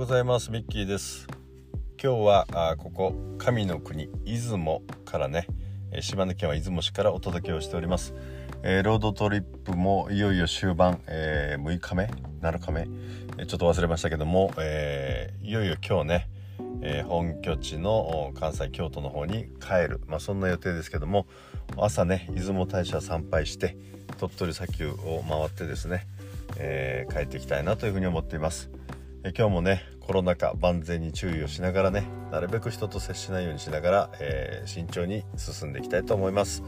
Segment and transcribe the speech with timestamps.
[0.00, 0.50] ございます。
[0.50, 1.26] ミッキーです。
[2.02, 5.46] 今日はあここ神の国出雲からね
[6.00, 8.14] 島根県は出雲市からお届けをしております、
[8.62, 12.10] えー、ロードトリップもいよいよ終盤、えー、6日目
[12.40, 12.86] 7日目、
[13.44, 16.28] ちょっと忘れましたけども、えー、いよいよ今日ね、
[16.80, 21.26] え本拠地の関西京都の方に帰る、まあ、そんな予定ですけども
[21.76, 23.76] 朝ね出雲大社参拝して
[24.16, 26.06] 鳥取砂丘を回ってですね、
[26.56, 28.70] え帰っていきたいなというふうに思っています。
[29.22, 36.62] え今日もねコロナ禍万全に注意をしながらねなるべく人と接しないようにしながら、えー、慎重に進んでいきたいと思います。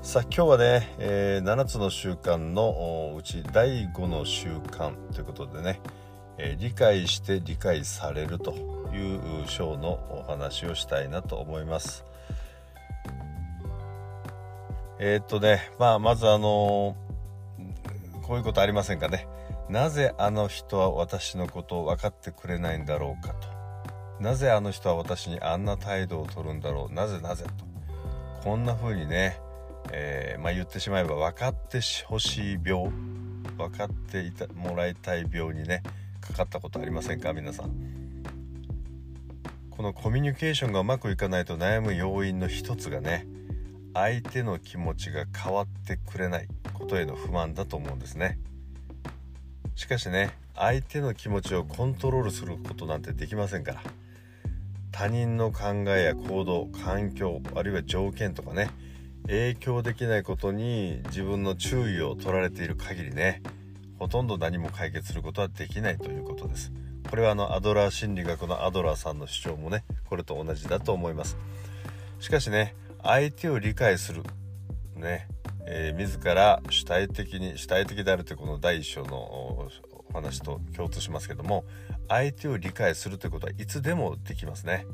[0.00, 5.80] さあ今日はね、えー、7つの習慣のうち第5の習慣ということでね、
[6.38, 8.52] えー、理解して理解されると
[8.94, 12.06] いう章のお話をしたいなと思います。
[14.98, 16.96] え、っとねまあまずあの
[18.26, 19.28] こういうことありませんかね。
[19.68, 23.48] なぜあの人は私のことを分かってくれないんだろうかと。
[24.20, 26.92] なぜあの人は私にあんな態度をとるんだろう。
[26.92, 27.64] なぜなぜと。
[28.42, 29.40] こんな風にね、
[29.92, 32.90] えー、まあ、言ってしまえば分かってほしい病。
[33.56, 35.82] 分かっていたもらいたい病にね
[36.20, 37.70] かかったことありませんか皆さん。
[39.70, 43.28] このコミュニケーションがうまくいかないと悩む要因の一つがね
[43.96, 48.38] 相手の気持ちが変わってくれないことへの不満だと思うんですね。
[49.74, 53.80] しかしね相手の気持ちをコントロールすることなんてできませんから。
[54.92, 58.68] 他人の考えや行動環境あるいは条件とかね
[59.28, 63.42] 影響できないことに自分の注意を取られている限りね
[63.98, 66.70] ほとんど何も解決することはできないということです。
[67.08, 71.38] これはあのアドラー心理学のアドラーさんの主張もねこれと同じだと思います。
[72.20, 72.74] しかしね
[73.06, 74.22] 相手を理解する。
[74.96, 75.28] ね。
[75.68, 79.68] えー、自ら主体的に主体的であるというこの第一章のお
[80.12, 81.64] 話と共通しますけども
[82.08, 84.86] 相手を理解するということはいつでもできますね。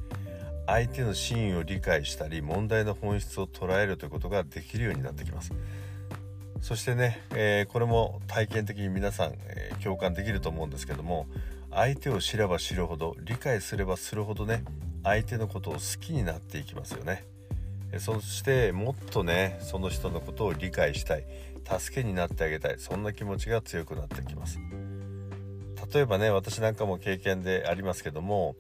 [0.67, 5.53] 相手の真意を理解したり問題の本質を捉えるということができるようになってきます。
[6.61, 11.27] そしてね、えー、これも体験的に皆さん、えー、共感できると思うんですけども
[11.71, 14.62] 相手を知れば知るほど理解すればするほどね
[15.03, 17.25] 相手のことを好きになっていきますよね。
[17.99, 21.25] そしてもっとねその人のことを理解したい。
[21.65, 22.77] 助けになってあげたい。
[22.79, 24.59] そんな気持ちが強くなってきます。
[25.93, 28.57] 例えばね私なんかも経験でありますけども、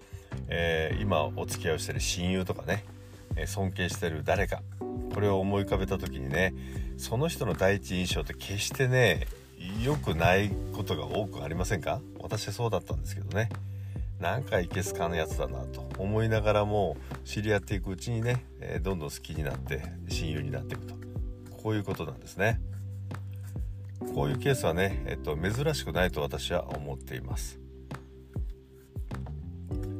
[0.48, 2.84] えー、今お付き合いをしてる親友とかね
[3.46, 4.62] 尊敬してる誰か
[5.14, 6.54] これを思い浮かべた時にね
[6.96, 9.26] その人の第一印象って決してね
[9.82, 12.00] 良くないことが多くありませんか？
[12.20, 13.48] 私はそうだったんですけどね。
[14.22, 20.94] なんかいけすかんやつだなと思いながらも知り合っていくうちにね、え、どんどん好きになって親友になっていくと。
[21.60, 22.60] こういうことなんですね。
[24.14, 27.58] こういうケースはね、えっと、珍しくないと私は思っています。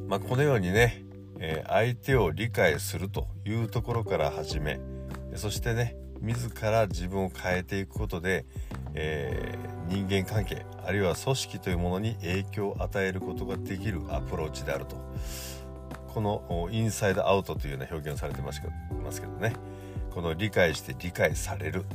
[0.07, 1.03] まあ、このようにね、
[1.41, 4.79] え、相手を理解するというところから始め
[5.35, 8.45] そしてね自ら自分を変えていくことで、
[8.95, 14.97] えー、人間関係あるいは組織というものに影響を与えることができるアプローチであると。
[16.13, 18.67] このインサイドアウトというような表現をされてますけ
[19.27, 19.55] どね。
[20.15, 21.87] この理解して理解される。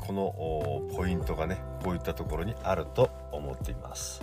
[0.00, 4.20] このポイントがねこういったところにあると思っています。